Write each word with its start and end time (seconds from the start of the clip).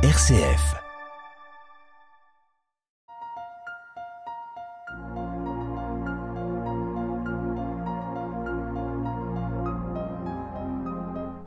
RCF. 0.00 0.76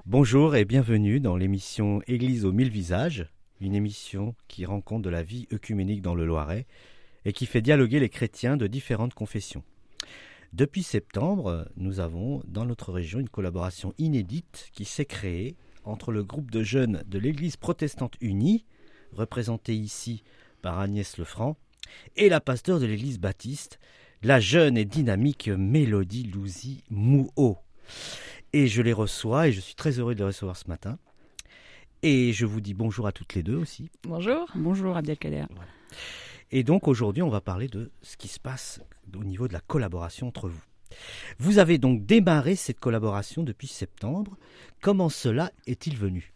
Bonjour 0.06 0.58
et 0.58 0.66
bienvenue 0.66 1.22
dans 1.22 1.38
l'émission 1.38 2.02
Église 2.08 2.44
aux 2.44 2.52
mille 2.52 2.70
visages, 2.70 3.26
une 3.62 3.74
émission 3.74 4.36
qui 4.50 4.66
rend 4.66 4.82
compte 4.82 5.04
de 5.04 5.10
la 5.10 5.24
vie 5.24 5.48
œcuménique 5.54 6.02
dans 6.02 6.14
le 6.14 6.26
Loiret 6.26 6.68
et 7.24 7.32
qui 7.32 7.46
fait 7.46 7.62
dialoguer 7.62 8.02
les 8.02 8.10
chrétiens 8.10 8.58
de 8.58 8.68
différentes 8.68 9.14
confessions. 9.14 9.64
Depuis 10.52 10.84
septembre, 10.84 11.70
nous 11.78 12.02
avons 12.02 12.44
dans 12.46 12.66
notre 12.66 12.92
région 12.92 13.22
une 13.22 13.30
collaboration 13.30 13.94
inédite 13.98 14.72
qui 14.74 14.84
s'est 14.84 15.06
créée 15.06 15.56
entre 15.84 16.12
le 16.12 16.24
groupe 16.24 16.52
de 16.52 16.64
jeunes 16.64 17.04
de 17.08 17.20
l'Église 17.20 17.58
protestante 17.58 18.16
unie, 18.22 18.66
représenté 19.14 19.76
ici 19.76 20.24
par 20.62 20.80
Agnès 20.80 21.18
Lefranc, 21.18 21.58
et 22.16 22.30
la 22.30 22.40
pasteur 22.40 22.80
de 22.80 22.86
l'Église 22.86 23.20
baptiste, 23.20 23.80
la 24.24 24.40
jeune 24.40 24.78
et 24.78 24.86
dynamique 24.86 25.50
Mélodie 25.50 26.24
Louzy 26.24 26.84
Mouho. 26.90 27.58
Et 28.54 28.68
je 28.68 28.82
les 28.82 28.94
reçois 28.94 29.48
et 29.48 29.52
je 29.52 29.60
suis 29.60 29.76
très 29.76 30.00
heureux 30.00 30.14
de 30.14 30.20
les 30.20 30.26
recevoir 30.26 30.58
ce 30.58 30.68
matin. 30.68 30.98
Et 32.04 32.34
je 32.34 32.46
vous 32.46 32.62
dis 32.62 32.74
bonjour 32.74 33.08
à 33.08 33.12
toutes 33.12 33.36
les 33.36 33.44
deux 33.44 33.56
aussi. 33.56 33.90
Bonjour. 34.04 34.48
Bonjour 34.56 34.98
Abdelkader. 34.98 35.46
Voilà. 35.52 35.72
Et 36.52 36.64
donc 36.64 36.88
aujourd'hui, 36.88 37.24
on 37.24 37.30
va 37.30 37.42
parler 37.42 37.68
de 37.68 37.92
ce 38.02 38.18
qui 38.18 38.28
se 38.28 38.40
passe 38.40 38.82
au 39.16 39.24
niveau 39.24 39.48
de 39.48 39.54
la 39.54 39.62
collaboration 39.62 40.28
entre 40.28 40.50
vous. 40.50 40.62
Vous 41.40 41.60
avez 41.60 41.78
donc 41.78 42.06
démarré 42.06 42.56
cette 42.56 42.80
collaboration 42.80 43.44
depuis 43.44 43.68
septembre. 43.68 44.38
Comment 44.82 45.10
cela 45.10 45.52
est-il 45.68 45.98
venu? 45.98 46.32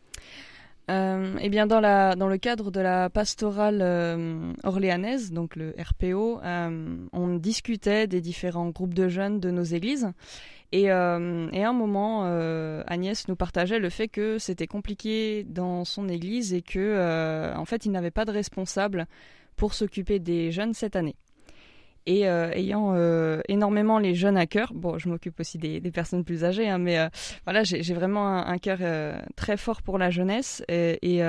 Euh, 0.92 1.36
eh 1.42 1.50
bien, 1.50 1.66
dans, 1.66 1.80
le 1.80 2.38
cadre 2.38 2.70
de 2.70 2.80
la 2.80 3.10
pastorale 3.10 3.80
euh, 3.82 4.54
orléanaise, 4.64 5.32
donc 5.32 5.56
le 5.56 5.74
RPO, 5.80 6.42
euh, 6.44 6.98
on 7.12 7.36
discutait 7.36 8.06
des 8.06 8.22
différents 8.22 8.70
groupes 8.70 8.94
de 8.94 9.08
jeunes 9.08 9.40
de 9.40 9.50
nos 9.50 9.64
églises. 9.64 10.12
Et, 10.72 10.84
et 10.84 10.92
à 10.92 11.16
un 11.70 11.74
moment, 11.74 12.26
Agnès 12.88 13.28
nous 13.30 13.36
partageait 13.38 13.80
le 13.80 13.90
fait 13.90 14.10
que 14.10 14.40
c'était 14.40 14.68
compliqué 14.68 15.46
dans 15.46 15.86
son 15.86 16.10
église 16.10 16.54
et 16.54 16.62
que, 16.62 17.56
en 17.56 17.64
fait, 17.64 17.86
il 17.86 17.92
n'avait 17.92 18.12
pas 18.12 18.26
de 18.26 18.32
responsable 18.32 19.06
pour 19.56 19.74
s'occuper 19.74 20.20
des 20.20 20.52
jeunes 20.52 20.74
cette 20.74 20.98
année. 20.98 21.16
Et 22.08 22.28
euh, 22.28 22.52
ayant 22.52 22.94
euh, 22.96 23.42
énormément 23.48 23.98
les 23.98 24.14
jeunes 24.14 24.38
à 24.38 24.46
cœur, 24.46 24.74
bon, 24.76 25.00
je 25.00 25.10
m'occupe 25.10 25.40
aussi 25.40 25.58
des, 25.58 25.80
personnes 25.92 26.24
plus 26.24 26.44
âgées, 26.44 26.70
hein, 26.70 26.78
mais 26.78 27.00
euh, 27.00 27.10
voilà, 27.46 27.64
j'ai 27.64 27.94
vraiment 27.94 28.28
un, 28.28 28.46
un 28.46 28.58
cœur 28.60 28.80
très 29.36 29.58
fort 29.58 29.82
pour 29.82 29.98
la 29.98 30.12
jeunesse. 30.12 30.64
Et, 30.68 31.00
et 31.02 31.24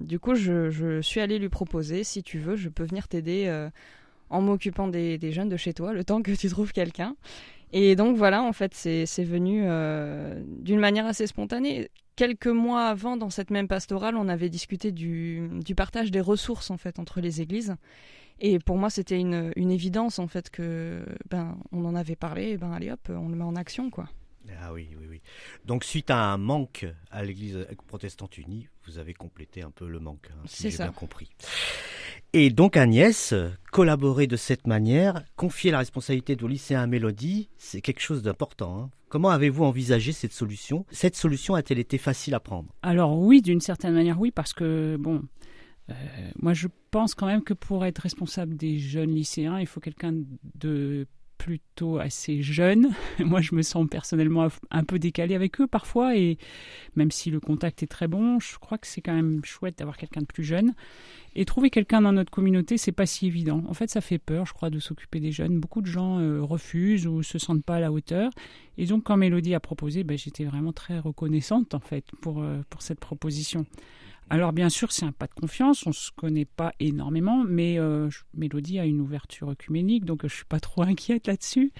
du 0.00 0.18
coup, 0.18 0.34
je, 0.34 1.00
suis 1.02 1.20
allée 1.20 1.38
lui 1.38 1.48
proposer, 1.48 2.04
si 2.04 2.22
tu 2.22 2.38
veux, 2.38 2.56
je 2.56 2.68
peux 2.68 2.84
venir 2.84 3.08
t'aider 3.08 3.50
en 4.30 4.40
m'occupant 4.40 4.88
des, 4.88 5.32
jeunes 5.32 5.48
de 5.48 5.56
chez 5.56 5.72
toi, 5.72 5.92
le 5.92 6.04
temps 6.04 6.22
que 6.22 6.32
tu 6.32 6.48
trouves 6.48 6.72
quelqu'un. 6.72 7.16
Et 7.72 7.96
donc 7.96 8.16
voilà, 8.16 8.42
en 8.42 8.52
fait, 8.52 8.74
c'est 8.74 9.24
venu 9.24 9.62
d'une 10.62 10.78
manière 10.78 11.06
assez 11.06 11.26
spontanée 11.26 11.90
quelques 12.16 12.46
mois 12.46 12.86
avant, 12.86 13.16
dans 13.16 13.30
cette 13.30 13.50
même 13.50 13.68
pastorale, 13.68 14.16
on 14.16 14.28
avait 14.28 14.48
discuté 14.48 14.90
du, 14.90 15.48
du, 15.64 15.74
partage 15.74 16.10
des 16.10 16.20
ressources 16.20 16.70
en 16.70 16.78
fait 16.78 16.98
entre 16.98 17.20
les 17.20 17.40
églises. 17.40 17.76
Et 18.38 18.58
pour 18.58 18.76
moi, 18.76 18.90
c'était 18.90 19.20
une, 19.20 19.52
une, 19.56 19.70
évidence 19.70 20.18
en 20.18 20.26
fait 20.26 20.50
que 20.50 21.06
ben 21.30 21.56
on 21.72 21.84
en 21.84 21.94
avait 21.94 22.16
parlé, 22.16 22.50
et 22.50 22.56
ben 22.58 22.72
allez 22.72 22.90
hop, 22.90 23.00
on 23.08 23.28
le 23.28 23.36
met 23.36 23.44
en 23.44 23.56
action 23.56 23.90
quoi. 23.90 24.08
Ah 24.60 24.72
oui, 24.72 24.88
oui, 24.98 25.06
oui. 25.08 25.20
Donc 25.64 25.84
suite 25.84 26.10
à 26.10 26.18
un 26.18 26.36
manque 26.36 26.86
à 27.10 27.24
l'Église 27.24 27.66
protestante 27.86 28.38
unie, 28.38 28.68
vous 28.86 28.98
avez 28.98 29.12
complété 29.14 29.62
un 29.62 29.70
peu 29.70 29.88
le 29.88 29.98
manque, 29.98 30.28
hein, 30.32 30.42
si 30.46 30.70
j'ai 30.70 30.78
bien 30.78 30.92
compris. 30.92 31.30
Et 32.32 32.50
donc 32.50 32.76
Agnès, 32.76 33.34
collaborer 33.72 34.26
de 34.26 34.36
cette 34.36 34.66
manière, 34.66 35.22
confier 35.36 35.70
la 35.70 35.78
responsabilité 35.78 36.36
de 36.36 36.42
vos 36.42 36.48
lycéens 36.48 36.82
à 36.82 36.86
Mélodie, 36.86 37.48
c'est 37.56 37.80
quelque 37.80 38.00
chose 38.00 38.22
d'important. 38.22 38.78
Hein. 38.78 38.90
Comment 39.08 39.30
avez-vous 39.30 39.64
envisagé 39.64 40.12
cette 40.12 40.32
solution? 40.32 40.84
Cette 40.90 41.16
solution 41.16 41.54
a-t-elle 41.54 41.78
été 41.78 41.96
facile 41.96 42.34
à 42.34 42.40
prendre? 42.40 42.68
Alors 42.82 43.18
oui, 43.18 43.40
d'une 43.40 43.60
certaine 43.60 43.94
manière 43.94 44.20
oui, 44.20 44.30
parce 44.32 44.52
que 44.52 44.96
bon, 44.98 45.22
euh, 45.90 45.94
moi 46.40 46.54
je 46.54 46.68
pense 46.90 47.14
quand 47.14 47.26
même 47.26 47.42
que 47.42 47.54
pour 47.54 47.84
être 47.84 48.00
responsable 48.00 48.56
des 48.56 48.78
jeunes 48.78 49.14
lycéens, 49.14 49.60
il 49.60 49.66
faut 49.66 49.80
quelqu'un 49.80 50.12
de 50.54 51.06
plutôt 51.38 51.98
assez 51.98 52.42
jeune. 52.42 52.90
Moi, 53.18 53.40
je 53.40 53.54
me 53.54 53.62
sens 53.62 53.86
personnellement 53.88 54.48
un 54.70 54.84
peu 54.84 54.98
décalé 54.98 55.34
avec 55.34 55.60
eux 55.60 55.66
parfois, 55.66 56.16
et 56.16 56.38
même 56.94 57.10
si 57.10 57.30
le 57.30 57.40
contact 57.40 57.82
est 57.82 57.86
très 57.86 58.08
bon, 58.08 58.40
je 58.40 58.58
crois 58.58 58.78
que 58.78 58.86
c'est 58.86 59.00
quand 59.00 59.14
même 59.14 59.44
chouette 59.44 59.78
d'avoir 59.78 59.96
quelqu'un 59.96 60.20
de 60.20 60.26
plus 60.26 60.44
jeune. 60.44 60.74
Et 61.34 61.44
trouver 61.44 61.68
quelqu'un 61.68 62.00
dans 62.00 62.12
notre 62.12 62.30
communauté, 62.30 62.78
c'est 62.78 62.92
pas 62.92 63.04
si 63.04 63.26
évident. 63.26 63.62
En 63.68 63.74
fait, 63.74 63.90
ça 63.90 64.00
fait 64.00 64.18
peur, 64.18 64.46
je 64.46 64.54
crois, 64.54 64.70
de 64.70 64.78
s'occuper 64.78 65.20
des 65.20 65.32
jeunes. 65.32 65.60
Beaucoup 65.60 65.82
de 65.82 65.86
gens 65.86 66.18
euh, 66.18 66.42
refusent 66.42 67.06
ou 67.06 67.22
se 67.22 67.38
sentent 67.38 67.64
pas 67.64 67.76
à 67.76 67.80
la 67.80 67.92
hauteur. 67.92 68.30
Et 68.78 68.86
donc, 68.86 69.04
quand 69.04 69.16
Mélodie 69.16 69.54
a 69.54 69.60
proposé, 69.60 70.02
ben, 70.02 70.16
j'étais 70.16 70.44
vraiment 70.44 70.72
très 70.72 70.98
reconnaissante 70.98 71.74
en 71.74 71.80
fait 71.80 72.06
pour 72.22 72.42
euh, 72.42 72.62
pour 72.70 72.82
cette 72.82 73.00
proposition. 73.00 73.66
Alors 74.28 74.52
bien 74.52 74.68
sûr, 74.68 74.90
c'est 74.90 75.04
un 75.04 75.12
pas 75.12 75.26
de 75.26 75.34
confiance, 75.34 75.86
on 75.86 75.92
se 75.92 76.10
connaît 76.10 76.44
pas 76.44 76.72
énormément, 76.80 77.44
mais 77.46 77.78
euh, 77.78 78.08
Mélodie 78.34 78.80
a 78.80 78.84
une 78.84 79.00
ouverture 79.00 79.48
œcuménique, 79.48 80.04
donc 80.04 80.20
je 80.24 80.34
suis 80.34 80.44
pas 80.44 80.58
trop 80.58 80.82
inquiète 80.86 81.28
là-dessus. 81.28 81.72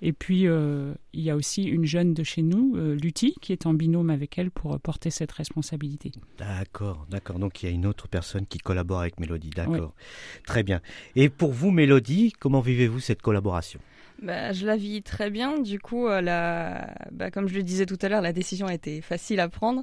Et 0.00 0.12
puis 0.12 0.48
euh, 0.48 0.94
il 1.12 1.22
y 1.22 1.30
a 1.30 1.36
aussi 1.36 1.62
une 1.62 1.84
jeune 1.84 2.12
de 2.12 2.24
chez 2.24 2.42
nous, 2.42 2.74
euh, 2.76 2.96
Lutti, 2.96 3.34
qui 3.40 3.52
est 3.52 3.66
en 3.66 3.74
binôme 3.74 4.10
avec 4.10 4.36
elle 4.36 4.50
pour 4.50 4.78
porter 4.80 5.10
cette 5.10 5.32
responsabilité. 5.32 6.10
D'accord, 6.38 7.06
d'accord. 7.08 7.38
Donc 7.38 7.62
il 7.62 7.66
y 7.66 7.68
a 7.68 7.72
une 7.72 7.86
autre 7.86 8.08
personne 8.08 8.46
qui 8.46 8.58
collabore 8.58 9.00
avec 9.00 9.20
Mélodie, 9.20 9.50
d'accord. 9.50 9.94
Oui. 9.96 10.42
Très 10.46 10.64
bien. 10.64 10.80
Et 11.14 11.28
pour 11.28 11.52
vous, 11.52 11.70
Mélodie, 11.70 12.32
comment 12.38 12.60
vivez-vous 12.60 13.00
cette 13.00 13.22
collaboration? 13.22 13.80
Bah, 14.22 14.52
je 14.52 14.66
la 14.66 14.76
vis 14.76 15.02
très 15.02 15.30
bien. 15.30 15.58
Du 15.58 15.78
coup, 15.78 16.06
euh, 16.06 16.20
la... 16.20 16.94
bah, 17.10 17.30
comme 17.30 17.48
je 17.48 17.54
le 17.54 17.62
disais 17.62 17.86
tout 17.86 17.98
à 18.00 18.08
l'heure, 18.08 18.22
la 18.22 18.32
décision 18.32 18.66
a 18.66 18.74
été 18.74 19.00
facile 19.00 19.40
à 19.40 19.48
prendre. 19.48 19.82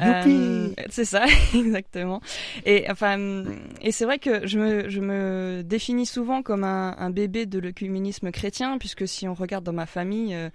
Euh, 0.00 0.68
c'est 0.90 1.04
ça, 1.04 1.24
exactement. 1.54 2.20
Et 2.66 2.86
enfin, 2.90 3.44
et 3.80 3.90
c'est 3.90 4.04
vrai 4.04 4.18
que 4.18 4.46
je 4.46 4.58
me, 4.58 4.88
je 4.88 5.00
me 5.00 5.62
définis 5.64 6.06
souvent 6.06 6.42
comme 6.42 6.64
un, 6.64 6.94
un 6.98 7.10
bébé 7.10 7.46
de 7.46 7.58
l'œcuménisme 7.58 8.30
chrétien, 8.30 8.78
puisque 8.78 9.08
si 9.08 9.26
on 9.26 9.34
regarde 9.34 9.64
dans 9.64 9.72
ma 9.72 9.86
famille. 9.86 10.34
Euh, 10.34 10.50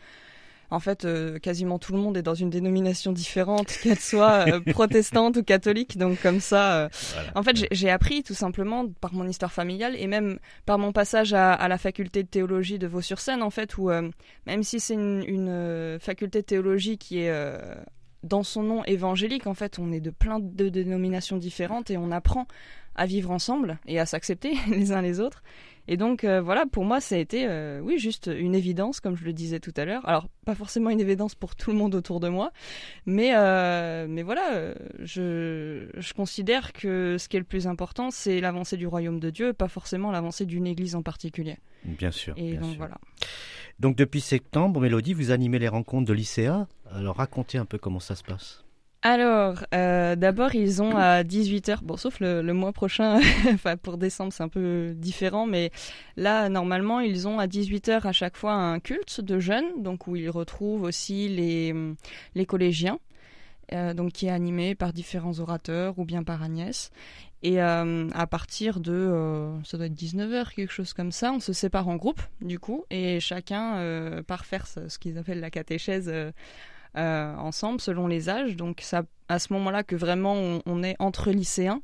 en 0.73 0.79
fait, 0.79 1.05
euh, 1.05 1.37
quasiment 1.37 1.77
tout 1.77 1.93
le 1.93 1.99
monde 1.99 2.17
est 2.17 2.23
dans 2.23 2.33
une 2.33 2.49
dénomination 2.49 3.11
différente, 3.11 3.67
qu'elle 3.83 3.99
soit 3.99 4.47
euh, 4.47 4.59
protestante 4.59 5.37
ou 5.37 5.43
catholique. 5.43 5.97
Donc 5.99 6.19
comme 6.19 6.39
ça, 6.39 6.73
euh, 6.73 6.89
voilà. 7.13 7.31
en 7.35 7.43
fait, 7.43 7.67
j'ai 7.71 7.91
appris 7.91 8.23
tout 8.23 8.33
simplement 8.33 8.87
par 8.87 9.13
mon 9.13 9.27
histoire 9.27 9.53
familiale 9.53 9.95
et 9.95 10.07
même 10.07 10.39
par 10.65 10.79
mon 10.79 10.91
passage 10.91 11.33
à, 11.33 11.53
à 11.53 11.67
la 11.67 11.77
faculté 11.77 12.23
de 12.23 12.27
théologie 12.27 12.79
de 12.79 12.87
Vaux-sur-Seine, 12.87 13.43
en 13.43 13.51
fait, 13.51 13.77
où 13.77 13.91
même 14.47 14.63
si 14.63 14.79
c'est 14.79 14.95
une, 14.95 15.23
une, 15.27 15.99
faculté 15.99 16.41
de 16.41 16.45
théologie 16.45 16.97
qui 16.97 17.19
est 17.19 17.31
dans 18.23 18.43
son 18.43 18.63
nom 18.63 18.83
évangélique, 18.85 19.45
en 19.45 19.53
fait, 19.53 19.77
on 19.77 19.91
est 19.91 19.99
de 19.99 20.09
plein 20.09 20.39
de 20.39 20.69
dénominations 20.69 21.37
différentes 21.37 21.91
et 21.91 21.97
on 21.97 22.11
apprend 22.11 22.47
à 22.95 23.05
vivre 23.05 23.31
ensemble 23.31 23.79
et 23.85 23.99
à 23.99 24.05
s'accepter 24.05 24.53
les 24.69 24.91
uns 24.91 25.01
les 25.01 25.19
autres. 25.19 25.43
Et 25.87 25.97
donc 25.97 26.23
euh, 26.23 26.41
voilà, 26.41 26.65
pour 26.65 26.85
moi, 26.85 27.01
ça 27.01 27.15
a 27.15 27.17
été, 27.17 27.45
euh, 27.47 27.79
oui, 27.81 27.97
juste 27.99 28.29
une 28.33 28.55
évidence, 28.55 28.99
comme 28.99 29.15
je 29.15 29.25
le 29.25 29.33
disais 29.33 29.59
tout 29.59 29.73
à 29.75 29.85
l'heure. 29.85 30.07
Alors, 30.07 30.27
pas 30.45 30.55
forcément 30.55 30.89
une 30.89 31.01
évidence 31.01 31.35
pour 31.35 31.55
tout 31.55 31.71
le 31.71 31.77
monde 31.77 31.95
autour 31.95 32.19
de 32.19 32.29
moi, 32.29 32.51
mais, 33.05 33.35
euh, 33.35 34.05
mais 34.07 34.23
voilà, 34.23 34.73
je, 34.99 35.89
je 35.95 36.13
considère 36.13 36.73
que 36.73 37.17
ce 37.17 37.27
qui 37.27 37.37
est 37.37 37.39
le 37.39 37.45
plus 37.45 37.67
important, 37.67 38.11
c'est 38.11 38.39
l'avancée 38.39 38.77
du 38.77 38.87
royaume 38.87 39.19
de 39.19 39.29
Dieu, 39.29 39.53
pas 39.53 39.67
forcément 39.67 40.11
l'avancée 40.11 40.45
d'une 40.45 40.67
église 40.67 40.95
en 40.95 41.03
particulier. 41.03 41.57
Bien 41.83 42.11
sûr. 42.11 42.33
Et 42.37 42.51
bien 42.51 42.61
donc 42.61 42.69
sûr. 42.71 42.77
voilà. 42.77 42.97
Donc 43.79 43.95
depuis 43.95 44.21
septembre, 44.21 44.79
Mélodie, 44.79 45.13
vous 45.13 45.31
animez 45.31 45.59
les 45.59 45.67
rencontres 45.67 46.07
de 46.07 46.13
lycéens. 46.13 46.67
Alors 46.91 47.17
racontez 47.17 47.57
un 47.57 47.65
peu 47.65 47.77
comment 47.77 47.99
ça 47.99 48.15
se 48.15 48.23
passe. 48.23 48.62
Alors, 49.05 49.65
euh, 49.73 50.15
d'abord, 50.15 50.55
ils 50.55 50.81
ont 50.81 50.95
à 50.95 51.23
18h, 51.23 51.79
bon, 51.83 51.97
sauf 51.97 52.21
le, 52.21 52.41
le 52.41 52.53
mois 52.53 52.71
prochain, 52.71 53.19
enfin 53.53 53.75
pour 53.75 53.97
décembre, 53.97 54.31
c'est 54.31 54.43
un 54.43 54.47
peu 54.47 54.93
différent, 54.95 55.45
mais 55.45 55.71
là, 56.15 56.47
normalement, 56.47 57.01
ils 57.01 57.27
ont 57.27 57.37
à 57.37 57.45
18h 57.45 58.07
à 58.07 58.13
chaque 58.13 58.37
fois 58.37 58.53
un 58.53 58.79
culte 58.79 59.19
de 59.19 59.39
jeunes, 59.39 59.83
donc 59.83 60.07
où 60.07 60.15
ils 60.15 60.29
retrouvent 60.29 60.83
aussi 60.83 61.27
les, 61.27 61.75
les 62.35 62.45
collégiens, 62.45 62.97
euh, 63.73 63.93
donc 63.93 64.13
qui 64.13 64.27
est 64.27 64.29
animé 64.29 64.73
par 64.73 64.93
différents 64.93 65.37
orateurs 65.39 65.99
ou 65.99 66.05
bien 66.05 66.23
par 66.23 66.41
Agnès. 66.41 66.89
Et 67.41 67.61
euh, 67.61 68.07
à 68.13 68.25
partir 68.25 68.79
de, 68.79 68.93
euh, 68.93 69.61
ça 69.65 69.75
doit 69.75 69.87
être 69.87 69.93
19h, 69.93 70.53
quelque 70.55 70.71
chose 70.71 70.93
comme 70.93 71.11
ça, 71.11 71.33
on 71.33 71.41
se 71.41 71.51
sépare 71.51 71.89
en 71.89 71.97
groupe, 71.97 72.21
du 72.39 72.57
coup, 72.57 72.85
et 72.89 73.19
chacun 73.19 73.75
euh, 73.79 74.23
part 74.23 74.45
faire 74.45 74.65
ce, 74.65 74.87
ce 74.87 74.97
qu'ils 74.97 75.17
appellent 75.17 75.41
la 75.41 75.51
catéchèse 75.51 76.09
euh, 76.97 77.35
ensemble, 77.35 77.81
selon 77.81 78.07
les 78.07 78.29
âges. 78.29 78.55
Donc, 78.55 78.79
c'est 78.81 79.01
à 79.29 79.39
ce 79.39 79.53
moment-là 79.53 79.83
que 79.83 79.95
vraiment 79.95 80.35
on, 80.65 80.83
est 80.83 80.95
entre 80.99 81.31
lycéens. 81.31 81.81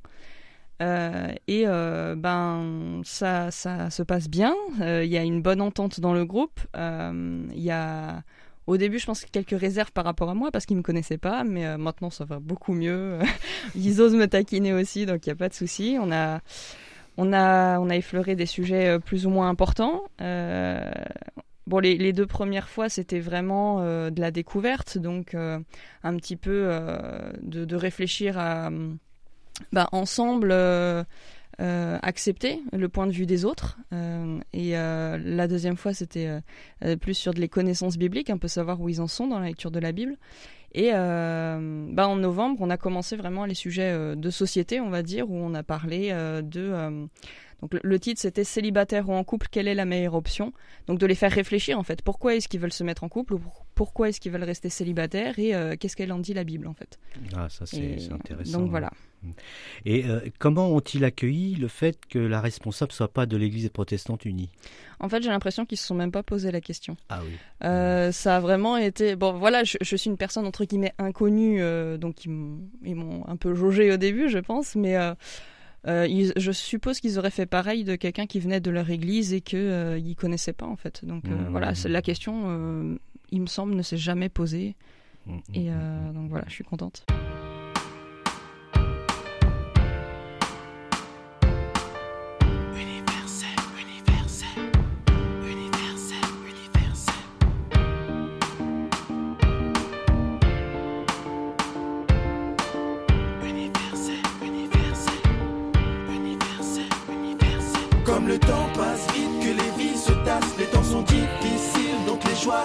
et 0.81 1.65
ben, 1.65 3.01
ça, 3.03 3.51
ça 3.51 3.89
se 3.89 4.03
passe 4.03 4.29
bien. 4.29 4.53
Il 4.79 5.09
y 5.09 5.17
a 5.17 5.23
une 5.23 5.41
bonne 5.41 5.61
entente 5.61 5.99
dans 5.99 6.13
le 6.13 6.25
groupe. 6.25 6.59
Il 6.75 7.49
y 7.53 7.71
a 7.71 8.23
au 8.67 8.77
début, 8.77 8.99
je 8.99 9.07
pense 9.07 9.25
quelques 9.25 9.59
réserves 9.59 9.91
par 9.91 10.05
rapport 10.05 10.29
à 10.29 10.35
moi 10.35 10.51
parce 10.51 10.67
qu'ils 10.67 10.77
me 10.77 10.83
connaissaient 10.83 11.17
pas, 11.17 11.43
mais 11.43 11.75
maintenant 11.77 12.11
ça 12.11 12.23
va 12.25 12.39
beaucoup 12.39 12.73
mieux. 12.73 13.17
Ils 13.75 13.99
osent 13.99 14.15
me 14.15 14.27
taquiner 14.27 14.73
aussi, 14.73 15.07
donc 15.07 15.25
il 15.25 15.29
n'y 15.29 15.33
a 15.33 15.35
pas 15.35 15.49
de 15.49 15.55
souci. 15.55 15.97
On 15.99 16.11
a 16.11 16.39
on 17.19 17.33
a, 17.33 17.79
on 17.79 17.89
a 17.89 17.95
effleuré 17.97 18.35
des 18.35 18.45
sujets 18.45 18.97
plus 18.99 19.25
ou 19.25 19.29
moins 19.29 19.49
importants. 19.49 20.03
Euh, 20.21 20.89
Bon, 21.69 21.77
les, 21.77 22.13
deux 22.13 22.25
premières 22.25 22.67
fois, 22.67 22.89
c'était 22.89 23.19
vraiment 23.19 23.81
euh, 23.81 24.09
de 24.09 24.19
la 24.19 24.31
découverte, 24.31 24.97
donc 24.97 25.35
euh, 25.35 25.59
un 26.01 26.15
petit 26.15 26.35
peu 26.35 26.63
euh, 26.65 27.31
de, 27.43 27.75
réfléchir 27.75 28.39
à, 28.39 28.71
bah, 29.71 29.87
ensemble, 29.91 30.51
accepter 31.59 32.59
le 32.73 32.89
point 32.89 33.05
de 33.05 33.11
vue 33.11 33.27
des 33.27 33.45
autres. 33.45 33.77
et 34.51 34.71
la 34.71 35.47
deuxième 35.47 35.77
fois, 35.77 35.93
c'était 35.93 36.39
plus 37.01 37.13
sur 37.13 37.35
de 37.35 37.39
les 37.39 37.49
connaissances 37.49 37.99
bibliques, 37.99 38.31
un 38.31 38.39
peu 38.39 38.47
savoir 38.47 38.81
où 38.81 38.89
ils 38.89 38.99
en 38.99 39.07
sont 39.07 39.27
dans 39.27 39.37
la 39.37 39.45
lecture 39.45 39.69
de 39.69 39.79
la 39.79 39.91
Bible. 39.91 40.17
Et 40.73 40.89
bah, 40.91 42.07
en 42.07 42.15
novembre, 42.15 42.57
on 42.61 42.71
a 42.71 42.77
commencé 42.77 43.15
vraiment 43.15 43.45
les 43.45 43.53
sujets 43.53 44.15
de 44.15 44.29
société, 44.31 44.81
on 44.81 44.89
va 44.89 45.03
dire, 45.03 45.29
où 45.29 45.35
on 45.35 45.53
a 45.53 45.61
parlé 45.61 46.09
de 46.41 47.07
donc 47.61 47.75
le, 47.81 47.99
titre 47.99 48.21
c'était 48.21 48.43
célibataire 48.43 49.09
ou 49.09 49.13
en 49.13 49.23
couple, 49.23 49.47
quelle 49.51 49.67
est 49.67 49.75
la 49.75 49.85
meilleure 49.85 50.13
option? 50.13 50.53
Donc 50.87 50.97
de 50.97 51.05
les 51.05 51.15
faire 51.15 51.31
réfléchir 51.31 51.77
en 51.77 51.83
fait. 51.83 52.01
Pourquoi 52.01 52.35
est-ce 52.35 52.47
qu'ils 52.47 52.59
veulent 52.59 52.73
se 52.73 52.83
mettre 52.83 53.03
en 53.03 53.09
couple 53.09 53.33
ou 53.33 53.41
pourquoi 53.75 54.09
est-ce 54.09 54.19
qu'ils 54.19 54.31
veulent 54.31 54.43
rester 54.43 54.69
célibataires 54.69 55.39
et 55.39 55.53
euh, 55.53 55.75
qu'est-ce 55.77 55.95
qu'elle 55.95 56.13
en 56.13 56.19
dit 56.19 56.33
la 56.33 56.43
Bible 56.43 56.67
en 56.67 56.73
fait? 56.73 56.99
Ah 57.35 57.49
ça 57.49 57.65
c'est 57.65 57.97
intéressant. 58.11 58.59
Donc 58.59 58.69
voilà. 58.69 58.91
Et 59.85 60.05
euh, 60.05 60.21
comment 60.39 60.69
ont-ils 60.69 61.03
accueilli 61.03 61.55
le 61.55 61.67
fait 61.67 61.99
que 62.07 62.19
la 62.19 62.39
responsable 62.39 62.93
soit 62.93 63.11
pas 63.11 63.25
de 63.25 63.35
l'Église 63.35 63.67
protestante 63.69 64.23
unie? 64.23 64.49
En 65.01 65.09
fait, 65.09 65.21
j'ai 65.21 65.29
l'impression 65.29 65.65
qu'ils 65.65 65.77
se 65.77 65.85
sont 65.85 65.95
même 65.95 66.11
pas 66.11 66.23
posé 66.23 66.51
la 66.51 66.61
question. 66.61 66.95
Ah 67.09 67.19
oui. 67.25 67.33
Euh, 67.65 68.13
ça 68.13 68.37
a 68.37 68.39
vraiment 68.39 68.77
été 68.77 69.17
bon. 69.17 69.33
Voilà, 69.33 69.65
je, 69.65 69.77
suis 69.81 70.09
une 70.09 70.15
personne 70.15 70.45
entre 70.45 70.63
guillemets 70.63 70.93
inconnue, 70.99 71.61
donc 71.97 72.23
ils 72.23 72.95
m'ont 72.95 73.27
un 73.27 73.35
peu 73.35 73.53
jaugé 73.55 73.91
au 73.91 73.97
début, 73.97 74.29
je 74.29 74.39
pense, 74.39 74.75
mais 74.75 74.95
euh, 75.87 76.31
je 76.35 76.51
suppose 76.51 76.99
qu'ils 76.99 77.17
auraient 77.19 77.31
fait 77.31 77.45
pareil 77.45 77.83
de 77.83 77.95
quelqu'un 77.95 78.25
qui 78.25 78.39
venait 78.39 78.59
de 78.59 78.71
leur 78.71 78.89
église 78.89 79.33
et 79.33 79.41
qu'ils 79.41 79.59
euh, 79.59 79.99
ne 79.99 80.13
connaissaient 80.13 80.53
pas 80.53 80.65
en 80.65 80.75
fait. 80.75 81.05
Donc 81.05 81.25
euh, 81.25 81.29
mmh, 81.29 81.51
voilà, 81.51 81.73
la 81.85 82.01
question, 82.01 82.99
il 83.31 83.41
me 83.41 83.47
semble, 83.47 83.75
ne 83.75 83.81
s'est 83.81 83.97
jamais 83.97 84.29
posée. 84.29 84.75
et 85.53 85.69
donc 86.13 86.29
voilà, 86.29 86.45
je 86.47 86.53
suis 86.53 86.63
contente. 86.63 87.05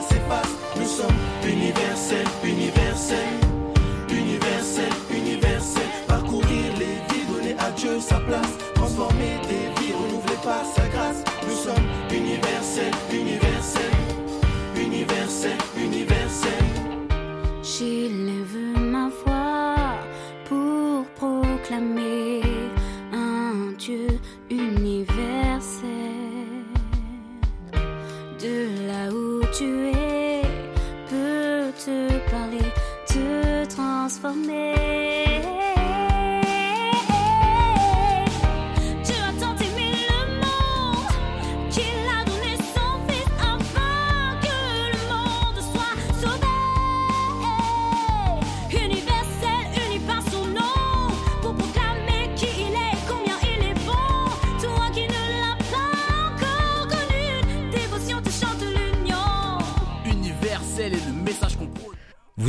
s'efface. 0.09 0.55
Nous 0.77 0.87
sommes 0.87 1.21
universels, 1.45 2.29
universels, 2.45 3.41
universels, 4.11 4.97
universels. 5.11 5.91
Parcourir 6.07 6.67
les 6.79 6.97
vies, 7.09 7.27
donner 7.33 7.57
à 7.59 7.71
Dieu 7.71 8.01
sa 8.01 8.19
place. 8.21 8.53
Transformer 8.75 9.35
des 9.49 9.67
vies, 9.81 9.93
renouveler 9.93 10.39
par 10.43 10.65
sa 10.65 10.87
grâce. 10.89 11.23
Nous 11.47 11.57
sommes 11.67 11.87
universels, 12.11 12.95
universels, 13.13 13.99
universels, 14.77 15.63
universels. 15.77 16.71
J'élève 17.63 18.79
ma 18.79 19.09
voix 19.09 19.99
pour 20.49 21.05
proclamer 21.17 22.43
un 23.13 23.73
Dieu 23.79 24.07
universel 24.51 25.91
de 28.41 28.57
là 28.89 29.11
où 29.11 29.24
tu 29.57 29.87
es 29.87 30.43
peut 31.09 31.73
te 31.85 32.31
parler, 32.31 32.73
te 33.07 33.65
transformer. 33.67 34.74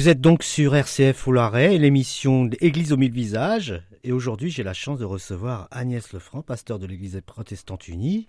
Vous 0.05 0.11
êtes 0.11 0.21
donc 0.21 0.43
sur 0.43 0.75
RCF 0.75 1.25
Loiret, 1.25 1.79
l'émission 1.79 2.47
Église 2.61 2.93
aux 2.93 2.97
mille 2.97 3.11
visages. 3.11 3.81
Et 4.03 4.11
aujourd'hui, 4.11 4.51
j'ai 4.51 4.61
la 4.61 4.75
chance 4.75 4.99
de 4.99 5.03
recevoir 5.03 5.67
Agnès 5.71 6.13
Lefranc, 6.13 6.43
pasteur 6.43 6.77
de 6.77 6.85
l'Église 6.85 7.19
protestante 7.25 7.87
unie. 7.87 8.27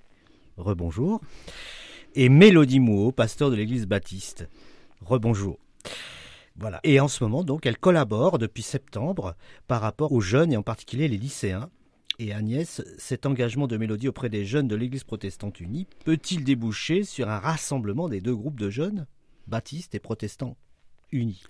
Rebonjour. 0.56 1.20
Et 2.14 2.30
Mélodie 2.30 2.80
Mouot, 2.80 3.12
pasteur 3.12 3.50
de 3.50 3.56
l'Église 3.56 3.86
baptiste. 3.86 4.48
Rebonjour. 5.02 5.58
Voilà. 6.56 6.80
Et 6.82 6.98
en 6.98 7.08
ce 7.08 7.22
moment, 7.22 7.44
donc, 7.44 7.66
elle 7.66 7.76
collabore 7.76 8.38
depuis 8.38 8.62
septembre 8.62 9.36
par 9.68 9.82
rapport 9.82 10.12
aux 10.12 10.22
jeunes 10.22 10.54
et 10.54 10.56
en 10.56 10.62
particulier 10.62 11.08
les 11.08 11.18
lycéens. 11.18 11.68
Et 12.18 12.32
Agnès, 12.32 12.82
cet 12.96 13.26
engagement 13.26 13.66
de 13.66 13.76
Mélodie 13.76 14.08
auprès 14.08 14.30
des 14.30 14.46
jeunes 14.46 14.66
de 14.66 14.76
l'Église 14.76 15.04
protestante 15.04 15.60
unie 15.60 15.86
peut-il 16.06 16.42
déboucher 16.42 17.04
sur 17.04 17.28
un 17.28 17.38
rassemblement 17.38 18.08
des 18.08 18.22
deux 18.22 18.34
groupes 18.34 18.58
de 18.58 18.70
jeunes, 18.70 19.06
baptistes 19.46 19.94
et 19.94 20.00
protestants? 20.00 20.56
Unis 21.12 21.42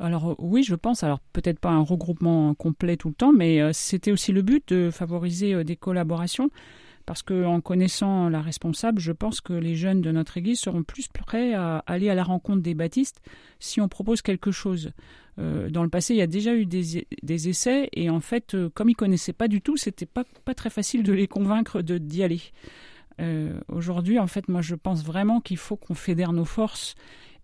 alors 0.00 0.34
oui, 0.38 0.62
je 0.62 0.74
pense. 0.74 1.02
Alors 1.02 1.20
peut-être 1.32 1.58
pas 1.58 1.70
un 1.70 1.82
regroupement 1.82 2.54
complet 2.54 2.96
tout 2.96 3.08
le 3.08 3.14
temps, 3.14 3.32
mais 3.32 3.60
euh, 3.60 3.72
c'était 3.72 4.12
aussi 4.12 4.32
le 4.32 4.42
but 4.42 4.68
de 4.72 4.90
favoriser 4.90 5.54
euh, 5.54 5.64
des 5.64 5.76
collaborations. 5.76 6.50
Parce 7.06 7.22
qu'en 7.22 7.60
connaissant 7.60 8.30
la 8.30 8.40
responsable, 8.40 8.98
je 8.98 9.12
pense 9.12 9.42
que 9.42 9.52
les 9.52 9.76
jeunes 9.76 10.00
de 10.00 10.10
notre 10.10 10.38
Église 10.38 10.58
seront 10.58 10.82
plus 10.82 11.06
prêts 11.08 11.52
à 11.52 11.84
aller 11.86 12.08
à 12.08 12.14
la 12.14 12.24
rencontre 12.24 12.62
des 12.62 12.72
baptistes 12.72 13.20
si 13.60 13.82
on 13.82 13.88
propose 13.88 14.22
quelque 14.22 14.50
chose. 14.50 14.92
Euh, 15.38 15.68
dans 15.68 15.82
le 15.82 15.90
passé, 15.90 16.14
il 16.14 16.16
y 16.16 16.22
a 16.22 16.26
déjà 16.26 16.54
eu 16.54 16.64
des, 16.64 17.06
essais 17.48 17.90
et 17.92 18.08
en 18.08 18.20
fait, 18.20 18.56
comme 18.72 18.88
ils 18.88 18.96
connaissaient 18.96 19.34
pas 19.34 19.48
du 19.48 19.60
tout, 19.60 19.76
c'était 19.76 20.06
pas 20.06 20.24
pas 20.46 20.54
très 20.54 20.70
facile 20.70 21.02
de 21.02 21.12
les 21.12 21.28
convaincre 21.28 21.82
d'y 21.82 22.22
aller. 22.22 22.40
Aujourd'hui, 23.68 24.18
en 24.18 24.26
fait, 24.26 24.48
moi, 24.48 24.62
je 24.62 24.74
pense 24.74 25.04
vraiment 25.04 25.42
qu'il 25.42 25.58
faut 25.58 25.76
qu'on 25.76 25.94
fédère 25.94 26.32
nos 26.32 26.46
forces 26.46 26.94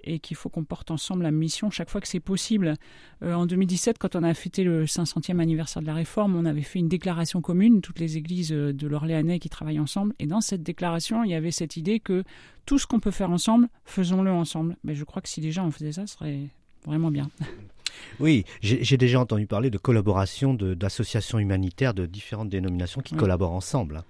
et 0.05 0.19
qu'il 0.19 0.37
faut 0.37 0.49
qu'on 0.49 0.65
porte 0.65 0.91
ensemble 0.91 1.23
la 1.23 1.31
mission 1.31 1.71
chaque 1.71 1.91
fois 1.91 2.01
que 2.01 2.09
c'est 2.09 2.21
possible. 2.21 2.75
Euh, 3.23 3.35
en 3.35 3.47
2017, 3.47 3.99
quand 3.99 4.17
on 4.17 4.23
a 4.23 4.35
fêté 4.35 4.65
le 4.65 4.85
500e 4.85 5.39
anniversaire 5.39 5.83
de 5.83 5.87
la 5.87 5.95
réforme, 5.95 6.37
on 6.37 6.45
avait 6.45 6.63
fait 6.63 6.79
une 6.79 6.89
déclaration 6.89 7.41
commune, 7.41 7.81
toutes 7.81 7.99
les 7.99 8.17
églises 8.17 8.53
euh, 8.53 8.73
de 8.73 8.87
l'Orléanais 8.87 9.39
qui 9.39 9.49
travaillent 9.49 9.81
ensemble. 9.81 10.15
Et 10.19 10.27
dans 10.27 10.41
cette 10.41 10.63
déclaration, 10.63 11.25
il 11.25 11.31
y 11.31 11.35
avait 11.35 11.51
cette 11.51 11.77
idée 11.77 12.01
que 12.01 12.25
tout 12.67 12.79
ce 12.79 12.87
qu'on 12.87 13.01
peut 13.01 13.11
faire 13.11 13.31
ensemble, 13.31 13.69
faisons-le 13.85 14.31
ensemble. 14.31 14.77
Mais 14.85 14.95
je 14.95 15.05
crois 15.05 15.23
que 15.23 15.29
si 15.29 15.41
déjà 15.41 15.65
on 15.65 15.71
faisait 15.71 15.93
ça, 15.93 16.07
ce 16.07 16.15
serait 16.15 16.49
vraiment 16.85 17.11
bien. 17.11 17.31
Oui, 18.19 18.45
j'ai 18.61 18.97
déjà 18.97 19.21
entendu 19.21 19.47
parler 19.47 19.71
de 19.71 19.79
collaboration 19.79 20.55
d'associations 20.55 21.39
humanitaires 21.39 21.95
de 21.95 22.07
différentes 22.07 22.49
dénominations 22.49 23.01
qui 23.01 23.15
collaborent 23.15 23.53
ensemble. 23.53 24.03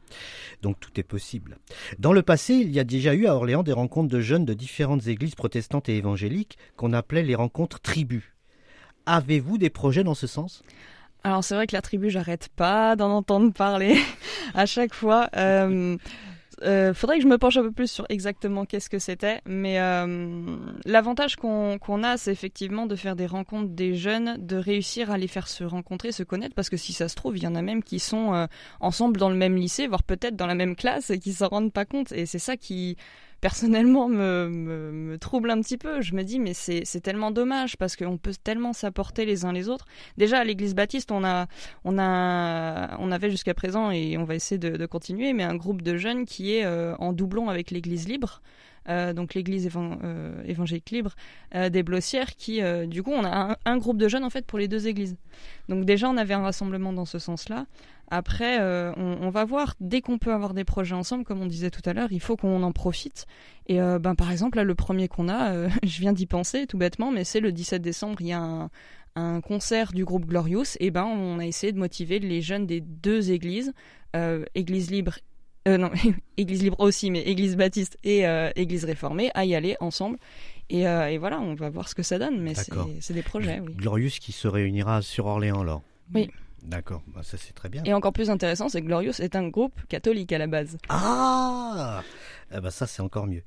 Donc 0.63 0.79
tout 0.81 0.99
est 0.99 1.05
possible. 1.05 1.59
Dans 1.99 2.13
le 2.13 2.23
passé, 2.23 2.55
il 2.55 2.71
y 2.71 2.81
a 2.81 2.85
déjà 2.85 3.15
eu 3.15 3.27
à 3.27 3.35
Orléans 3.35 3.63
des 3.63 3.73
rencontres 3.73 4.09
de 4.09 4.21
jeunes 4.21 4.45
de 4.45 4.55
différentes 4.55 5.07
églises 5.07 5.35
protestantes 5.35 5.89
et 5.89 5.97
évangéliques 5.97 6.59
qu'on 6.77 6.93
appelait 6.93 7.23
les 7.23 7.35
rencontres 7.35 7.81
tribus. 7.81 8.25
Avez-vous 9.07 9.59
des 9.59 9.71
projets 9.71 10.05
dans 10.05 10.15
ce 10.15 10.27
sens? 10.27 10.63
Alors 11.23 11.45
c'est 11.45 11.55
vrai 11.55 11.67
que 11.67 11.75
la 11.75 11.83
tribu, 11.83 12.11
j'arrête 12.11 12.49
pas 12.57 12.97
d'en 12.97 13.11
entendre 13.11 13.53
parler 13.53 13.99
à 14.55 14.67
chaque 14.67 14.95
fois. 14.95 15.29
Euh, 15.37 15.97
euh, 16.63 16.93
faudrait 16.93 17.17
que 17.17 17.23
je 17.23 17.29
me 17.29 17.39
penche 17.39 17.57
un 17.57 17.63
peu 17.63 17.73
plus 17.73 17.91
sur 17.91 18.05
exactement 18.09 18.65
qu'est-ce 18.65 18.91
que 18.91 18.99
c'était, 18.99 19.41
mais 19.47 19.81
euh, 19.81 20.57
l'avantage 20.85 21.37
qu'on 21.37 22.03
a, 22.03 22.17
c'est 22.17 22.33
effectivement 22.33 22.87
de 22.87 22.97
faire 22.97 23.17
des 23.17 23.27
rencontres 23.27 23.71
des 23.71 23.95
jeunes, 23.95 24.37
de 24.39 24.57
réussir 24.57 25.11
à 25.11 25.19
les 25.19 25.29
faire 25.29 25.49
se 25.49 25.65
rencontrer, 25.65 26.13
se 26.13 26.23
connaître, 26.23 26.55
parce 26.55 26.69
que 26.69 26.77
si 26.77 26.93
ça 26.93 27.09
se 27.09 27.15
trouve, 27.15 27.37
il 27.39 27.45
y 27.45 27.47
en 27.47 27.55
a 27.55 27.63
même 27.63 27.83
qui 27.83 27.99
sont 27.99 28.35
euh, 28.35 28.47
ensemble 28.81 29.17
dans 29.17 29.31
le 29.31 29.37
même 29.37 29.57
lycée, 29.57 29.87
voire 29.87 30.03
peut-être 30.03 30.37
dans 30.37 30.47
la 30.47 30.55
même 30.55 30.77
classe, 30.77 31.11
et 31.11 31.19
qui 31.19 31.33
s'en 31.33 31.49
rendent 31.49 31.73
pas 31.73 31.85
compte. 31.85 32.13
Et 32.13 32.27
c'est 32.27 32.39
ça 32.39 32.57
qui 32.57 32.97
personnellement 33.41 34.09
me, 34.09 34.49
me, 34.49 35.19
trouble 35.19 35.51
un 35.51 35.61
petit 35.61 35.79
peu. 35.79 36.01
Je 36.01 36.15
me 36.15 36.23
dis, 36.23 36.39
mais 36.39 36.55
c'est 36.55 37.01
tellement 37.01 37.31
dommage 37.31 37.77
parce 37.77 37.97
qu'on 37.97 38.19
peut 38.19 38.35
tellement 38.43 38.73
s'apporter 38.73 39.25
les 39.25 39.45
uns 39.45 39.53
les 39.53 39.69
autres. 39.69 39.87
Déjà, 40.17 40.39
à 40.39 40.45
l'église 40.45 40.75
baptiste, 40.75 41.11
on, 41.11 41.25
a, 41.25 41.47
on, 41.85 41.99
a, 41.99 42.97
on 42.99 43.11
avait 43.11 43.31
jusqu'à 43.31 43.55
présent, 43.55 43.91
et 43.91 44.17
on 44.19 44.25
va 44.25 44.35
essayer 44.35 44.59
de, 44.59 44.87
continuer, 44.87 45.33
mais 45.33 45.45
un 45.45 45.57
groupe 45.57 45.83
de 45.83 45.97
jeunes 45.97 46.25
qui 46.25 46.55
est 46.55 46.65
euh, 46.65 46.95
en 46.99 47.13
doublon 47.13 47.49
avec 47.49 47.71
l'église 47.71 48.09
libre. 48.09 48.43
Donc 49.15 49.35
l'église 49.35 49.67
évangélique 49.67 50.91
libre 50.91 51.15
des 51.55 51.83
Blossières, 51.83 52.35
qui, 52.37 52.61
du 52.87 53.03
coup, 53.03 53.13
on 53.13 53.25
a 53.25 53.57
un, 53.65 53.79
groupe 53.79 53.99
de 53.99 54.09
jeunes 54.09 54.25
en 54.25 54.31
fait 54.31 54.45
pour 54.47 54.59
les 54.59 54.69
deux 54.69 54.89
églises. 54.89 55.17
Donc 55.69 55.85
déjà, 55.85 56.09
on 56.09 56.17
avait 56.17 56.35
un 56.35 56.43
rassemblement 56.43 56.93
dans 56.93 57.05
ce 57.05 57.19
sens-là. 57.19 57.67
Après, 58.11 58.59
on, 58.97 59.31
va 59.31 59.45
voir, 59.45 59.75
dès 59.81 60.01
qu'on 60.01 60.19
peut 60.19 60.33
avoir 60.33 60.55
des 60.55 60.65
projets 60.65 60.95
ensemble, 60.95 61.25
comme 61.25 61.41
on 61.41 61.47
disait 61.47 61.71
tout 61.71 61.83
à 61.85 61.93
l'heure, 61.93 62.11
il 62.11 62.21
faut 62.21 62.37
qu'on 62.37 62.63
en 62.63 62.73
profite. 62.73 63.27
Et 63.69 63.79
ben, 63.79 64.15
par 64.15 64.33
exemple, 64.33 64.59
là, 64.59 64.65
le 64.65 64.75
premier 64.75 65.09
qu'on 65.09 65.29
a, 65.29 65.69
je 65.83 66.01
viens 66.01 66.13
d'y 66.13 66.27
penser 66.27 66.67
tout 66.67 66.79
bêtement, 66.79 67.11
mais 67.13 67.25
c'est 67.25 67.41
le 67.41 67.53
17 67.53 67.81
décembre, 67.81 68.21
il 68.21 68.29
y 68.29 68.33
a 68.33 68.41
un, 68.41 68.71
un 69.17 69.41
concert 69.41 69.93
du 69.93 70.05
groupe 70.05 70.27
Glorious, 70.27 70.77
et 70.79 70.91
ben 70.91 71.05
on 71.05 71.39
a 71.39 71.47
essayé 71.47 71.73
de 71.73 71.79
motiver 71.79 72.19
les 72.19 72.43
jeunes 72.43 72.67
des 72.67 72.81
deux 72.81 73.31
églises, 73.31 73.73
euh, 74.17 74.45
Église 74.55 74.91
libre, 74.91 75.19
euh, 75.69 75.77
non, 75.77 75.91
Église 76.37 76.63
libre 76.63 76.81
aussi, 76.81 77.11
mais 77.11 77.21
Église 77.21 77.57
baptiste 77.57 77.99
et 78.05 78.27
euh, 78.27 78.51
Église 78.57 78.85
réformée, 78.85 79.31
à 79.35 79.45
y 79.45 79.55
aller 79.55 79.77
ensemble. 79.81 80.19
Et, 80.69 80.83
et, 80.83 81.19
voilà, 81.19 81.41
on 81.41 81.55
va 81.55 81.69
voir 81.69 81.89
ce 81.89 81.97
que 81.97 82.05
ça 82.05 82.17
donne, 82.19 82.41
mais 82.41 82.55
c'est 83.01 83.13
des 83.13 83.23
projets. 83.23 83.59
Oui. 83.59 83.75
Glorious 83.75 84.19
qui 84.21 84.31
se 84.31 84.47
réunira 84.47 85.03
sur 85.03 85.27
Orléans 85.27 85.63
alors. 85.63 85.83
Oui. 86.15 86.31
D'accord, 86.63 87.03
bah, 87.09 87.23
ça 87.23 87.37
c'est 87.39 87.55
très 87.55 87.69
bien. 87.69 87.83
Et 87.85 87.95
encore 87.95 88.13
plus 88.13 88.31
intéressant, 88.31 88.69
c'est 88.69 88.83
que 88.83 88.87
Glorious 88.87 89.21
est 89.21 89.35
un 89.35 89.49
groupe 89.49 89.75
catholique 89.89 90.33
à 90.33 90.39
la 90.39 90.47
base. 90.47 90.77
Ah 90.89 92.03
eh 92.53 92.61
ben, 92.61 92.71
ça 92.71 92.87
c'est 92.87 93.01
encore 93.01 93.29
mieux. 93.29 93.43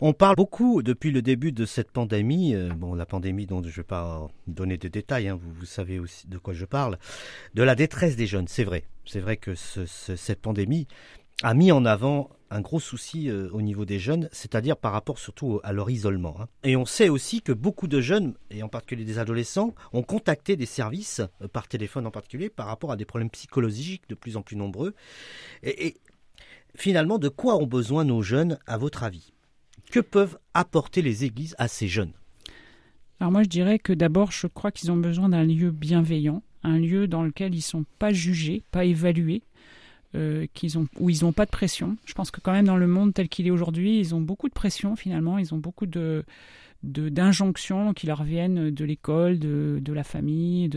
On 0.00 0.12
parle 0.12 0.36
beaucoup 0.36 0.82
depuis 0.82 1.10
le 1.10 1.22
début 1.22 1.50
de 1.50 1.66
cette 1.66 1.90
pandémie, 1.90 2.54
euh, 2.54 2.68
bon 2.68 2.94
la 2.94 3.04
pandémie 3.04 3.46
dont 3.46 3.60
je 3.62 3.68
ne 3.68 3.72
vais 3.72 3.82
pas 3.82 4.28
donner 4.46 4.76
de 4.76 4.86
détails, 4.86 5.28
hein, 5.28 5.38
vous, 5.40 5.66
savez 5.66 5.98
aussi 5.98 6.28
de 6.28 6.38
quoi 6.38 6.54
je 6.54 6.64
parle, 6.64 6.98
de 7.54 7.62
la 7.64 7.74
détresse 7.74 8.14
des 8.16 8.26
jeunes, 8.26 8.46
c'est 8.46 8.64
vrai. 8.64 8.84
C'est 9.06 9.20
vrai 9.20 9.36
que 9.36 9.54
cette 9.54 10.40
pandémie 10.40 10.86
a 11.44 11.52
mis 11.52 11.72
en 11.72 11.84
avant 11.84 12.30
un 12.48 12.62
gros 12.62 12.80
souci 12.80 13.28
euh, 13.28 13.50
au 13.52 13.60
niveau 13.60 13.84
des 13.84 13.98
jeunes, 13.98 14.30
c'est-à-dire 14.32 14.78
par 14.78 14.92
rapport 14.92 15.18
surtout 15.18 15.60
à 15.62 15.74
leur 15.74 15.90
isolement. 15.90 16.36
Hein. 16.40 16.48
Et 16.62 16.74
on 16.74 16.86
sait 16.86 17.10
aussi 17.10 17.42
que 17.42 17.52
beaucoup 17.52 17.86
de 17.86 18.00
jeunes, 18.00 18.32
et 18.50 18.62
en 18.62 18.68
particulier 18.70 19.04
des 19.04 19.18
adolescents, 19.18 19.74
ont 19.92 20.02
contacté 20.02 20.56
des 20.56 20.64
services, 20.64 21.20
euh, 21.42 21.48
par 21.48 21.68
téléphone 21.68 22.06
en 22.06 22.10
particulier, 22.10 22.48
par 22.48 22.66
rapport 22.66 22.92
à 22.92 22.96
des 22.96 23.04
problèmes 23.04 23.28
psychologiques 23.28 24.08
de 24.08 24.14
plus 24.14 24.38
en 24.38 24.42
plus 24.42 24.56
nombreux. 24.56 24.94
Et, 25.62 25.96
finalement, 26.74 27.18
de 27.18 27.28
quoi 27.28 27.56
ont 27.56 27.66
besoin 27.66 28.04
nos 28.04 28.22
jeunes, 28.22 28.58
à 28.66 28.78
votre 28.78 29.02
avis? 29.02 29.34
Que 29.90 30.00
peuvent 30.00 30.38
apporter 30.54 31.02
les 31.02 31.24
églises 31.24 31.54
à 31.58 31.68
ces 31.68 31.88
jeunes? 31.88 32.12
Alors 33.20 33.32
moi, 33.32 33.42
je 33.42 33.50
dirais 33.50 33.78
que 33.78 33.92
d'abord, 33.92 34.32
je 34.32 34.46
crois 34.46 34.70
qu'ils 34.70 34.90
ont 34.90 34.96
besoin 34.96 35.28
d'un 35.28 35.44
lieu 35.44 35.70
bienveillant, 35.72 36.42
un 36.62 36.78
lieu 36.78 37.06
dans 37.06 37.22
lequel 37.22 37.52
ils 37.52 37.58
ne 37.58 37.62
sont 37.62 37.84
pas 37.98 38.14
jugés, 38.14 38.62
pas 38.70 38.86
évalués, 38.86 39.42
euh, 40.14 40.46
qu'ils 40.54 40.78
ont, 40.78 40.86
où 40.98 41.10
ils 41.10 41.24
n'ont 41.24 41.32
pas 41.32 41.44
de 41.44 41.50
pression. 41.50 41.96
Je 42.04 42.14
pense 42.14 42.30
que 42.30 42.40
quand 42.40 42.52
même 42.52 42.66
dans 42.66 42.76
le 42.76 42.86
monde 42.86 43.14
tel 43.14 43.28
qu'il 43.28 43.46
est 43.46 43.50
aujourd'hui, 43.50 43.98
ils 43.98 44.14
ont 44.14 44.20
beaucoup 44.20 44.48
de 44.48 44.54
pression 44.54 44.96
finalement, 44.96 45.38
ils 45.38 45.54
ont 45.54 45.58
beaucoup 45.58 45.86
de 45.86 46.24
d'injonctions 46.82 47.94
qui 47.94 48.06
leur 48.06 48.24
viennent 48.24 48.70
de 48.70 48.84
l'école, 48.84 49.38
de, 49.38 49.78
de, 49.80 49.92
la 49.94 50.04
famille, 50.04 50.68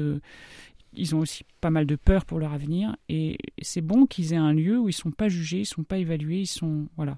ils 0.93 1.15
ont 1.15 1.19
aussi 1.19 1.43
pas 1.59 1.69
mal 1.69 1.85
de 1.85 1.97
peur 1.97 2.23
pour 2.23 2.39
leur 2.39 2.53
avenir. 2.53 2.95
Et 3.09 3.37
c'est 3.61 3.81
bon 3.81 4.05
qu'ils 4.05 4.31
aient 4.31 4.37
un 4.37 4.53
lieu 4.53 4.79
où 4.79 4.87
ils 4.87 4.93
sont 4.93 5.11
pas 5.11 5.27
jugés, 5.27 5.59
ils 5.59 5.65
sont 5.65 5.83
pas 5.83 5.97
évalués, 5.97 6.39
ils 6.39 6.47
sont 6.47 6.87
voilà, 6.95 7.17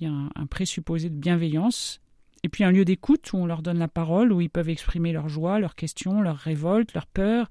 il 0.00 0.08
y 0.08 0.10
a 0.10 0.12
un, 0.12 0.30
un 0.34 0.46
présupposé 0.46 1.10
de 1.10 1.14
bienveillance. 1.14 2.00
Et 2.42 2.48
puis 2.48 2.62
un 2.62 2.72
lieu 2.72 2.84
d'écoute 2.84 3.32
où 3.32 3.38
on 3.38 3.46
leur 3.46 3.62
donne 3.62 3.78
la 3.78 3.88
parole, 3.88 4.32
où 4.32 4.40
ils 4.40 4.50
peuvent 4.50 4.68
exprimer 4.68 5.12
leur 5.12 5.28
joie, 5.30 5.60
leurs 5.60 5.74
questions, 5.74 6.20
leurs 6.20 6.36
révoltes, 6.36 6.92
leurs 6.92 7.06
peurs. 7.06 7.48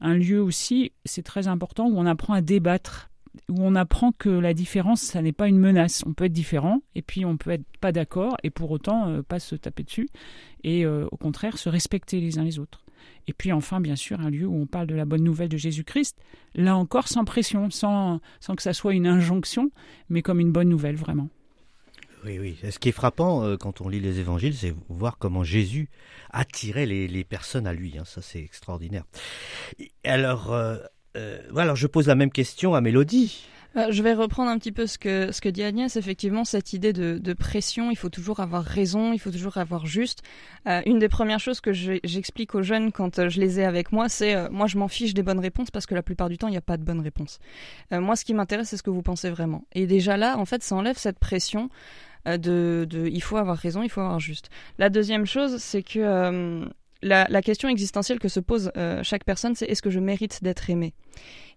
Un 0.00 0.14
lieu 0.14 0.40
aussi, 0.40 0.92
c'est 1.04 1.22
très 1.22 1.48
important, 1.48 1.88
où 1.88 1.98
on 1.98 2.06
apprend 2.06 2.34
à 2.34 2.42
débattre 2.42 3.10
où 3.48 3.56
on 3.58 3.74
apprend 3.74 4.12
que 4.12 4.28
la 4.28 4.54
différence, 4.54 5.00
ça 5.00 5.22
n'est 5.22 5.32
pas 5.32 5.48
une 5.48 5.58
menace. 5.58 6.02
On 6.06 6.12
peut 6.12 6.24
être 6.24 6.32
différent 6.32 6.80
et 6.94 7.02
puis 7.02 7.24
on 7.24 7.36
peut 7.36 7.50
être 7.50 7.64
pas 7.80 7.92
d'accord 7.92 8.36
et 8.42 8.50
pour 8.50 8.70
autant 8.70 9.08
euh, 9.08 9.22
pas 9.22 9.38
se 9.38 9.54
taper 9.54 9.82
dessus 9.82 10.08
et 10.64 10.84
euh, 10.84 11.06
au 11.10 11.16
contraire 11.16 11.58
se 11.58 11.68
respecter 11.68 12.20
les 12.20 12.38
uns 12.38 12.44
les 12.44 12.58
autres. 12.58 12.84
Et 13.26 13.32
puis 13.32 13.52
enfin, 13.52 13.80
bien 13.80 13.96
sûr, 13.96 14.20
un 14.20 14.30
lieu 14.30 14.46
où 14.46 14.54
on 14.54 14.66
parle 14.66 14.86
de 14.86 14.94
la 14.94 15.04
bonne 15.04 15.22
nouvelle 15.22 15.48
de 15.48 15.56
Jésus-Christ, 15.56 16.16
là 16.54 16.76
encore 16.76 17.08
sans 17.08 17.24
pression, 17.24 17.70
sans, 17.70 18.20
sans 18.40 18.56
que 18.56 18.62
ça 18.62 18.72
soit 18.72 18.94
une 18.94 19.06
injonction, 19.06 19.70
mais 20.08 20.22
comme 20.22 20.40
une 20.40 20.52
bonne 20.52 20.68
nouvelle 20.68 20.96
vraiment. 20.96 21.28
Oui, 22.24 22.38
oui. 22.38 22.58
Ce 22.68 22.78
qui 22.78 22.88
est 22.88 22.92
frappant 22.92 23.44
euh, 23.44 23.56
quand 23.56 23.80
on 23.80 23.88
lit 23.88 24.00
les 24.00 24.18
évangiles, 24.18 24.54
c'est 24.54 24.74
voir 24.88 25.18
comment 25.18 25.44
Jésus 25.44 25.88
attirait 26.30 26.86
les, 26.86 27.06
les 27.06 27.24
personnes 27.24 27.66
à 27.66 27.72
lui. 27.72 27.96
Hein. 27.96 28.04
Ça, 28.04 28.22
c'est 28.22 28.40
extraordinaire. 28.40 29.04
Alors, 30.04 30.52
voilà, 31.50 31.74
je 31.74 31.86
pose 31.86 32.06
la 32.06 32.14
même 32.14 32.30
question 32.30 32.74
à 32.74 32.80
Mélodie. 32.80 33.48
Euh, 33.76 33.88
je 33.90 34.02
vais 34.02 34.14
reprendre 34.14 34.50
un 34.50 34.58
petit 34.58 34.72
peu 34.72 34.86
ce 34.86 34.98
que, 34.98 35.30
ce 35.30 35.40
que 35.40 35.48
dit 35.48 35.62
Agnès. 35.62 35.94
Effectivement, 35.96 36.44
cette 36.44 36.72
idée 36.72 36.92
de, 36.92 37.32
pression, 37.34 37.90
il 37.90 37.96
faut 37.96 38.08
toujours 38.08 38.40
avoir 38.40 38.64
raison, 38.64 39.12
il 39.12 39.18
faut 39.18 39.30
toujours 39.30 39.58
avoir 39.58 39.86
juste. 39.86 40.22
Euh, 40.66 40.80
une 40.86 40.98
des 40.98 41.08
premières 41.08 41.38
choses 41.38 41.60
que 41.60 41.72
j'explique 41.72 42.54
aux 42.54 42.62
jeunes 42.62 42.90
quand 42.92 43.28
je 43.28 43.40
les 43.40 43.60
ai 43.60 43.64
avec 43.64 43.92
moi, 43.92 44.08
c'est 44.08 44.50
moi 44.50 44.66
je 44.66 44.78
m'en 44.78 44.88
fiche 44.88 45.14
des 45.14 45.22
bonnes 45.22 45.38
réponses 45.38 45.70
parce 45.70 45.86
que 45.86 45.94
la 45.94 46.02
plupart 46.02 46.28
du 46.28 46.38
temps, 46.38 46.48
il 46.48 46.52
n'y 46.52 46.56
a 46.56 46.62
pas 46.62 46.76
de 46.76 46.82
bonnes 46.82 47.00
réponses. 47.00 47.38
moi, 47.90 48.16
ce 48.16 48.24
qui 48.24 48.34
m'intéresse, 48.34 48.68
c'est 48.68 48.76
ce 48.76 48.82
que 48.82 48.90
vous 48.90 49.02
pensez 49.02 49.30
vraiment. 49.30 49.64
Et 49.72 49.86
déjà 49.86 50.16
là, 50.16 50.38
en 50.38 50.44
fait, 50.44 50.62
ça 50.62 50.74
enlève 50.74 50.96
cette 50.96 51.18
pression. 51.18 51.68
De, 52.26 52.86
de, 52.86 53.06
il 53.06 53.22
faut 53.22 53.38
avoir 53.38 53.56
raison, 53.56 53.82
il 53.82 53.88
faut 53.88 54.02
avoir 54.02 54.20
juste. 54.20 54.50
La 54.76 54.90
deuxième 54.90 55.24
chose, 55.24 55.56
c'est 55.58 55.82
que 55.82 56.68
la, 57.02 57.42
question 57.42 57.68
existentielle 57.68 58.18
que 58.18 58.28
se 58.28 58.40
pose 58.40 58.72
euh, 58.76 59.02
chaque 59.02 59.24
personne, 59.24 59.54
c'est 59.54 59.66
est-ce 59.66 59.82
que 59.82 59.90
je 59.90 60.00
mérite 60.00 60.42
d'être 60.42 60.68
aimé 60.70 60.94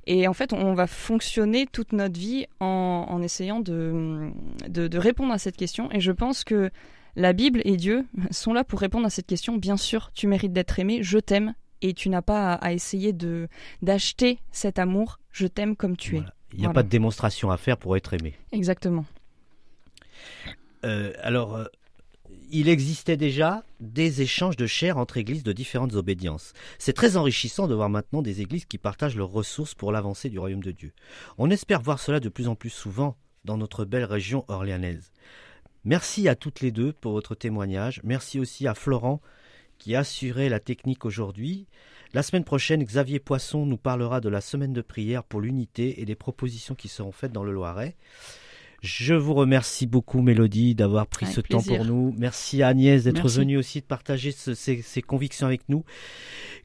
Et 0.06 0.28
en 0.28 0.34
fait, 0.34 0.54
on 0.54 0.74
va 0.74 0.88
fonctionner 0.88 1.68
toute 1.72 1.94
notre 1.94 2.20
vie 2.20 2.46
en, 2.60 3.22
essayant 3.22 3.60
de, 3.60 4.32
de, 4.68 4.98
répondre 4.98 5.34
à 5.34 5.38
cette 5.38 5.58
question. 5.58 5.92
Et 5.92 6.00
je 6.00 6.12
pense 6.12 6.44
que 6.44 6.70
la 7.16 7.34
Bible 7.34 7.62
et 7.66 7.78
Dieu 7.78 8.06
sont 8.32 8.54
là 8.54 8.64
pour 8.64 8.80
répondre 8.80 9.06
à 9.06 9.10
cette 9.10 9.28
question. 9.28 9.58
Bien 9.58 9.78
sûr, 9.78 10.12
tu 10.14 10.28
mérites 10.28 10.54
d'être 10.54 10.80
aimé, 10.80 11.00
je 11.02 11.18
t'aime, 11.18 11.54
et 11.82 11.94
tu 11.94 12.10
n'as 12.10 12.22
pas 12.22 12.54
à, 12.54 12.72
essayer 12.74 13.14
de 13.14 13.48
d'acheter 13.82 14.40
cet 14.52 14.80
amour. 14.80 15.20
Je 15.32 15.48
t'aime 15.48 15.76
comme 15.76 15.98
tu 15.98 16.18
es. 16.18 16.24
Il 16.54 16.60
n'y 16.60 16.66
a 16.66 16.74
pas 16.74 16.84
de 16.84 16.90
démonstration 16.90 17.50
à 17.50 17.58
faire 17.58 17.78
pour 17.78 17.96
être 17.96 18.14
aimé. 18.14 18.36
Exactement. 18.52 19.06
Euh, 20.84 21.14
alors, 21.22 21.56
euh, 21.56 21.66
il 22.52 22.70
existait 22.70 23.18
déjà 23.18 23.64
des 23.80 24.22
échanges 24.22 24.58
de 24.58 24.68
chair 24.68 24.98
entre 24.98 25.18
églises 25.18 25.44
de 25.44 25.54
différentes 25.54 25.96
obédiences. 25.96 26.54
C'est 26.80 26.94
très 26.94 27.18
enrichissant 27.18 27.68
de 27.68 27.74
voir 27.74 27.90
maintenant 27.90 28.22
des 28.22 28.42
églises 28.42 28.66
qui 28.66 28.78
partagent 28.78 29.16
leurs 29.16 29.32
ressources 29.32 29.74
pour 29.74 29.92
l'avancée 29.92 30.30
du 30.30 30.38
royaume 30.38 30.64
de 30.64 30.72
Dieu. 30.72 30.94
On 31.38 31.50
espère 31.50 31.82
voir 31.82 32.00
cela 32.00 32.20
de 32.20 32.30
plus 32.30 32.48
en 32.48 32.56
plus 32.56 32.70
souvent 32.70 33.18
dans 33.46 33.58
notre 33.58 33.86
belle 33.86 34.04
région 34.04 34.46
orléanaise. 34.48 35.12
Merci 35.84 36.28
à 36.28 36.36
toutes 36.36 36.62
les 36.62 36.72
deux 36.72 36.94
pour 36.94 37.14
votre 37.14 37.34
témoignage. 37.34 38.02
Merci 38.04 38.40
aussi 38.40 38.68
à 38.68 38.76
Florent 38.76 39.22
qui 39.78 39.96
a 39.96 40.00
assuré 40.00 40.48
la 40.48 40.60
technique 40.60 41.06
aujourd'hui. 41.06 41.68
La 42.14 42.22
semaine 42.22 42.44
prochaine, 42.44 42.84
Xavier 42.84 43.20
Poisson 43.20 43.66
nous 43.66 43.78
parlera 43.78 44.22
de 44.22 44.30
la 44.30 44.42
semaine 44.42 44.74
de 44.74 44.82
prière 44.82 45.24
pour 45.24 45.42
l'unité 45.42 46.02
et 46.02 46.06
des 46.06 46.16
propositions 46.16 46.76
qui 46.76 46.88
seront 46.88 47.12
faites 47.12 47.32
dans 47.32 47.44
le 47.44 47.52
Loiret. 47.52 47.96
Je 48.82 49.14
vous 49.14 49.36
remercie 49.36 49.86
beaucoup, 49.86 50.22
Mélodie, 50.22 50.74
d'avoir 50.74 51.06
pris 51.06 51.28
ce 51.28 51.40
temps 51.40 51.62
pour 51.62 51.86
nous. 51.86 52.16
Merci 52.18 52.64
à 52.64 52.70
Agnès 52.70 53.04
d'être 53.04 53.30
venue 53.30 53.58
aussi, 53.58 53.80
de 53.82 53.86
partager 53.86 54.32
ces, 54.32 55.02
convictions 55.04 55.46
avec 55.46 55.62
nous. 55.70 55.84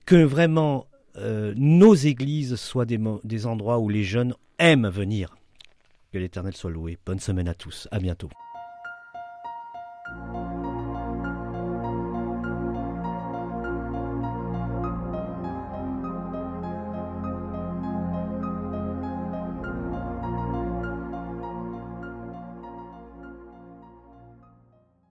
Que 0.07 0.23
vraiment 0.23 0.87
euh, 1.19 1.53
nos 1.57 1.95
églises 1.95 2.57
soient 2.57 2.87
des, 2.87 2.99
des 3.25 3.47
endroits 3.47 3.79
où 3.79 3.91
les 3.91 4.03
jeunes 4.03 4.35
aiment 4.59 4.89
venir. 4.89 5.37
Que 6.11 6.19
l'Éternel 6.19 6.57
soit 6.57 6.71
loué. 6.71 6.97
Bonne 7.05 7.21
semaine 7.21 7.49
à 7.49 7.55
tous. 7.55 7.87
À 7.91 7.99
bientôt. 7.99 8.31